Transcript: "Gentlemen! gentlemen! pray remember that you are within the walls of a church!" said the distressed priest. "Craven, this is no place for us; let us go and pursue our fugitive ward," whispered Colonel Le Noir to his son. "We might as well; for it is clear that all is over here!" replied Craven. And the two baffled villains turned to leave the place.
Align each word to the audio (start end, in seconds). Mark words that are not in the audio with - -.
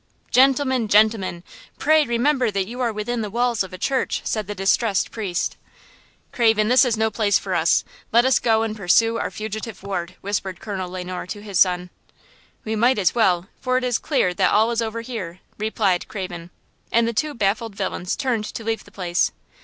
"Gentlemen! 0.31 0.87
gentlemen! 0.87 1.43
pray 1.77 2.05
remember 2.05 2.49
that 2.49 2.65
you 2.67 2.81
are 2.81 2.91
within 2.91 3.21
the 3.21 3.29
walls 3.29 3.61
of 3.61 3.71
a 3.71 3.77
church!" 3.77 4.21
said 4.23 4.47
the 4.47 4.55
distressed 4.55 5.11
priest. 5.11 5.57
"Craven, 6.31 6.69
this 6.69 6.83
is 6.83 6.97
no 6.97 7.11
place 7.11 7.37
for 7.37 7.53
us; 7.53 7.83
let 8.11 8.25
us 8.25 8.39
go 8.39 8.63
and 8.63 8.75
pursue 8.75 9.17
our 9.19 9.29
fugitive 9.29 9.83
ward," 9.83 10.15
whispered 10.21 10.59
Colonel 10.59 10.89
Le 10.89 11.03
Noir 11.03 11.27
to 11.27 11.43
his 11.43 11.59
son. 11.59 11.91
"We 12.65 12.75
might 12.75 12.97
as 12.97 13.13
well; 13.13 13.45
for 13.59 13.77
it 13.77 13.83
is 13.83 13.99
clear 13.99 14.33
that 14.33 14.51
all 14.51 14.71
is 14.71 14.81
over 14.81 15.01
here!" 15.01 15.39
replied 15.59 16.07
Craven. 16.07 16.49
And 16.91 17.07
the 17.07 17.13
two 17.13 17.35
baffled 17.35 17.75
villains 17.75 18.15
turned 18.15 18.45
to 18.45 18.63
leave 18.63 18.85
the 18.85 18.89
place. 18.91 19.31